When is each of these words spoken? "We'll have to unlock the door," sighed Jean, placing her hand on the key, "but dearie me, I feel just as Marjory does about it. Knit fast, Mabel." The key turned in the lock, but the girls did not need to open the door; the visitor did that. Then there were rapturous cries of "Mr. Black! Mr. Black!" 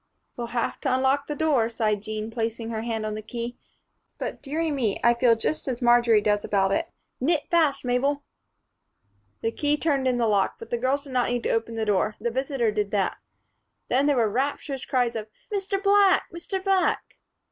"We'll 0.35 0.47
have 0.47 0.81
to 0.81 0.91
unlock 0.95 1.27
the 1.27 1.35
door," 1.35 1.69
sighed 1.69 2.01
Jean, 2.01 2.31
placing 2.31 2.71
her 2.71 2.81
hand 2.81 3.05
on 3.05 3.13
the 3.13 3.21
key, 3.21 3.55
"but 4.17 4.41
dearie 4.41 4.71
me, 4.71 4.99
I 5.03 5.13
feel 5.13 5.35
just 5.35 5.67
as 5.67 5.79
Marjory 5.79 6.21
does 6.21 6.43
about 6.43 6.71
it. 6.71 6.89
Knit 7.19 7.43
fast, 7.51 7.85
Mabel." 7.85 8.23
The 9.41 9.51
key 9.51 9.77
turned 9.77 10.07
in 10.07 10.17
the 10.17 10.25
lock, 10.25 10.55
but 10.57 10.71
the 10.71 10.77
girls 10.79 11.03
did 11.03 11.13
not 11.13 11.29
need 11.29 11.43
to 11.43 11.51
open 11.51 11.75
the 11.75 11.85
door; 11.85 12.15
the 12.19 12.31
visitor 12.31 12.71
did 12.71 12.89
that. 12.89 13.17
Then 13.89 14.07
there 14.07 14.17
were 14.17 14.27
rapturous 14.27 14.85
cries 14.85 15.15
of 15.15 15.27
"Mr. 15.53 15.79
Black! 15.83 16.23
Mr. 16.33 16.63
Black!" 16.63 17.17